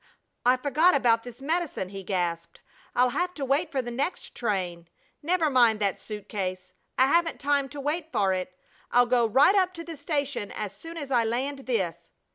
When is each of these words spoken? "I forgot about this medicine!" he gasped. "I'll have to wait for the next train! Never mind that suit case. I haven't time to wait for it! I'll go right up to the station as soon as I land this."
"I 0.47 0.57
forgot 0.57 0.95
about 0.95 1.21
this 1.21 1.43
medicine!" 1.43 1.89
he 1.89 2.01
gasped. 2.01 2.63
"I'll 2.95 3.09
have 3.11 3.35
to 3.35 3.45
wait 3.45 3.71
for 3.71 3.83
the 3.83 3.91
next 3.91 4.33
train! 4.33 4.87
Never 5.21 5.47
mind 5.47 5.79
that 5.79 5.99
suit 5.99 6.27
case. 6.27 6.73
I 6.97 7.05
haven't 7.05 7.39
time 7.39 7.69
to 7.69 7.79
wait 7.79 8.11
for 8.11 8.33
it! 8.33 8.57
I'll 8.89 9.05
go 9.05 9.27
right 9.27 9.53
up 9.53 9.75
to 9.75 9.83
the 9.83 9.95
station 9.95 10.51
as 10.53 10.75
soon 10.75 10.97
as 10.97 11.11
I 11.11 11.23
land 11.23 11.67
this." 11.67 12.09